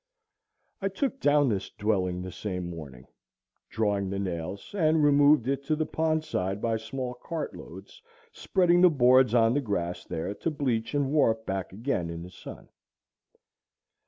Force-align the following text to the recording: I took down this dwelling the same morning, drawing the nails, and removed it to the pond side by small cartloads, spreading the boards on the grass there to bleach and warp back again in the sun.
I 0.81 0.87
took 0.89 1.19
down 1.19 1.47
this 1.47 1.69
dwelling 1.69 2.23
the 2.23 2.31
same 2.31 2.67
morning, 2.71 3.05
drawing 3.69 4.09
the 4.09 4.17
nails, 4.17 4.73
and 4.75 5.03
removed 5.03 5.47
it 5.47 5.63
to 5.65 5.75
the 5.75 5.85
pond 5.85 6.23
side 6.23 6.59
by 6.59 6.77
small 6.77 7.13
cartloads, 7.23 8.01
spreading 8.31 8.81
the 8.81 8.89
boards 8.89 9.35
on 9.35 9.53
the 9.53 9.61
grass 9.61 10.03
there 10.03 10.33
to 10.33 10.49
bleach 10.49 10.95
and 10.95 11.11
warp 11.11 11.45
back 11.45 11.71
again 11.71 12.09
in 12.09 12.23
the 12.23 12.31
sun. 12.31 12.69